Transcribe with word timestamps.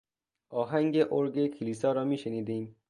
آهنگ 0.49 1.07
ارگ 1.11 1.47
کلیسا 1.47 1.91
را 1.91 2.03
میشنیدیم. 2.03 2.75